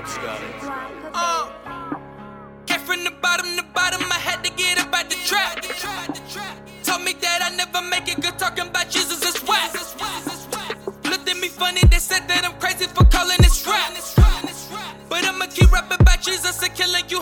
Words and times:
Yep, 0.00 0.08
Scotty. 0.08 0.46
Uh, 1.12 1.94
came 2.64 2.80
from 2.80 3.04
the 3.04 3.10
bottom 3.20 3.54
to 3.56 3.62
bottom, 3.74 4.00
I 4.10 4.14
had 4.14 4.42
to 4.44 4.50
get 4.52 4.80
up 4.80 4.94
out 4.94 5.10
the 5.10 5.16
trap. 5.28 5.62
Told 6.84 7.04
me 7.04 7.12
that 7.20 7.42
I 7.42 7.54
never 7.54 7.82
make 7.86 8.08
it 8.08 8.18
good 8.22 8.38
talking 8.38 8.68
about 8.68 8.88
Jesus 8.88 9.20
is 9.22 9.36
whack. 9.46 9.74
Looked 11.04 11.28
at 11.28 11.36
me 11.36 11.48
funny, 11.48 11.82
they 11.90 11.98
said 11.98 12.26
that 12.28 12.46
I'm 12.46 12.58
crazy 12.58 12.86
for 12.86 13.04
calling 13.12 13.36
this 13.42 13.66
rap. 13.66 13.92
But 15.10 15.26
I'ma 15.26 15.44
keep 15.52 15.70
rapping 15.70 16.00
about 16.00 16.22
Jesus 16.22 16.62
and 16.62 16.74
killing 16.74 17.04
you 17.10 17.20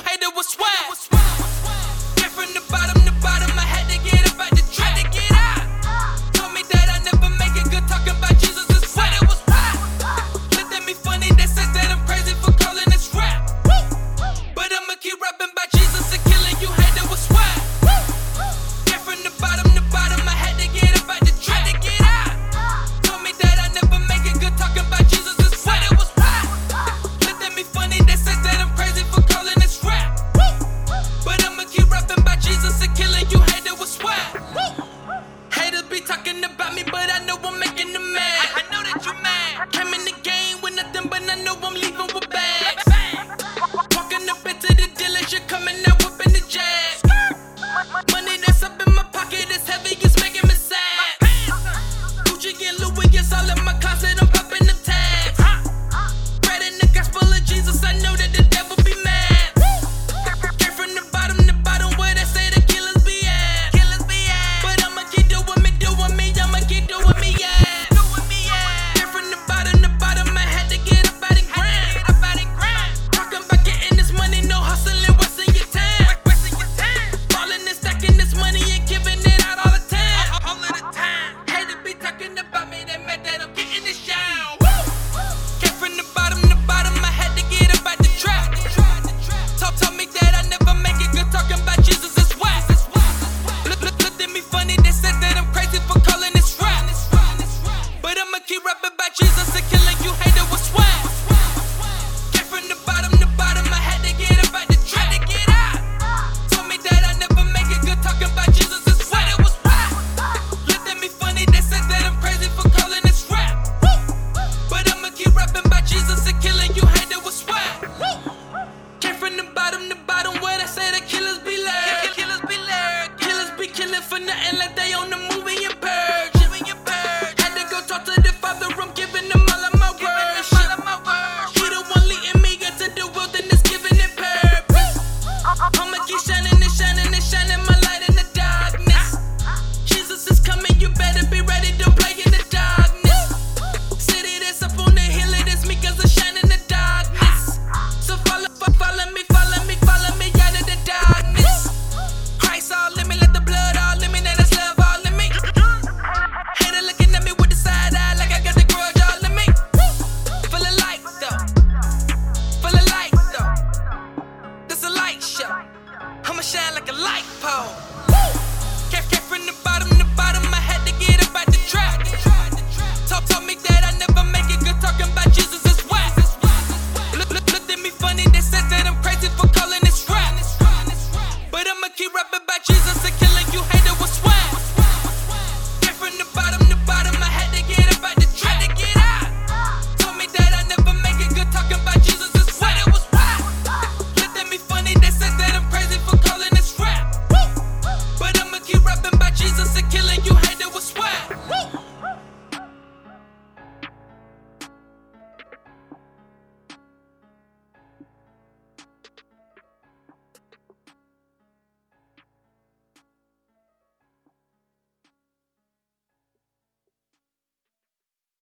and 124.48 124.58
let 124.58 124.74
they 124.74 124.94
own 124.94 125.10
the 125.10 125.16
movie 125.16 125.64
and 125.64 125.80
purge. 125.80 126.37